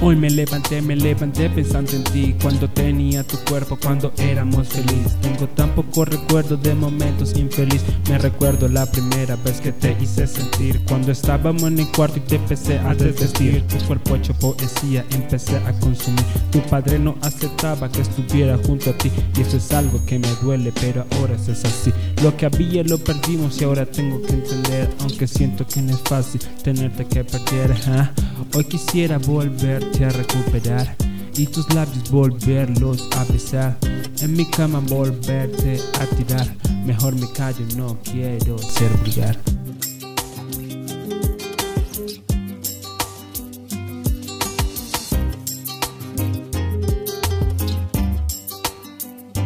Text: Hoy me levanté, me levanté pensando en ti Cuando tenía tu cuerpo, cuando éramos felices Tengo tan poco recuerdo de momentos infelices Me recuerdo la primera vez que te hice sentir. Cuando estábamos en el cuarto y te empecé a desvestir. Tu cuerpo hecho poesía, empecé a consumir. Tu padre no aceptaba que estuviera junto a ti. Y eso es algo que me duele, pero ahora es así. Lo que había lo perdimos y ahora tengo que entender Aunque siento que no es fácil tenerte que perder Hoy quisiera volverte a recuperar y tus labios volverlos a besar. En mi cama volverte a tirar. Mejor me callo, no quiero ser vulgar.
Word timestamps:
Hoy 0.00 0.14
me 0.14 0.30
levanté, 0.30 0.80
me 0.80 0.94
levanté 0.94 1.50
pensando 1.50 1.90
en 1.90 2.04
ti 2.04 2.34
Cuando 2.40 2.70
tenía 2.70 3.24
tu 3.24 3.36
cuerpo, 3.38 3.76
cuando 3.82 4.12
éramos 4.18 4.68
felices 4.68 5.16
Tengo 5.20 5.48
tan 5.48 5.74
poco 5.74 6.04
recuerdo 6.04 6.56
de 6.56 6.72
momentos 6.72 7.36
infelices 7.36 7.82
Me 8.08 8.16
recuerdo 8.16 8.68
la 8.68 8.86
primera 8.86 9.34
vez 9.36 9.60
que 9.60 9.72
te 9.72 9.96
hice 10.00 10.26
sentir. 10.26 10.80
Cuando 10.86 11.12
estábamos 11.12 11.64
en 11.64 11.80
el 11.80 11.88
cuarto 11.88 12.18
y 12.18 12.20
te 12.20 12.36
empecé 12.36 12.78
a 12.78 12.94
desvestir. 12.94 13.62
Tu 13.66 13.76
cuerpo 13.86 14.16
hecho 14.16 14.34
poesía, 14.34 15.04
empecé 15.10 15.56
a 15.56 15.72
consumir. 15.80 16.24
Tu 16.50 16.60
padre 16.60 16.98
no 16.98 17.16
aceptaba 17.22 17.90
que 17.90 18.00
estuviera 18.00 18.58
junto 18.66 18.90
a 18.90 18.92
ti. 18.94 19.10
Y 19.36 19.42
eso 19.42 19.56
es 19.56 19.72
algo 19.72 20.04
que 20.06 20.18
me 20.18 20.28
duele, 20.42 20.72
pero 20.80 21.04
ahora 21.16 21.34
es 21.34 21.64
así. 21.64 21.92
Lo 22.22 22.36
que 22.36 22.46
había 22.46 22.82
lo 22.84 22.98
perdimos 22.98 23.60
y 23.60 23.64
ahora 23.64 23.86
tengo 23.86 24.20
que 24.22 24.32
entender 24.32 24.90
Aunque 25.00 25.28
siento 25.28 25.66
que 25.66 25.80
no 25.80 25.92
es 25.92 26.00
fácil 26.00 26.40
tenerte 26.62 27.06
que 27.06 27.24
perder 27.24 27.76
Hoy 28.54 28.64
quisiera 28.64 29.18
volverte 29.18 30.04
a 30.04 30.10
recuperar 30.10 30.96
y 31.36 31.46
tus 31.46 31.72
labios 31.74 32.10
volverlos 32.10 33.08
a 33.16 33.24
besar. 33.24 33.78
En 34.20 34.34
mi 34.34 34.44
cama 34.46 34.80
volverte 34.80 35.80
a 36.00 36.06
tirar. 36.16 36.46
Mejor 36.84 37.14
me 37.14 37.30
callo, 37.32 37.64
no 37.76 37.98
quiero 38.02 38.58
ser 38.58 38.90
vulgar. 39.04 39.57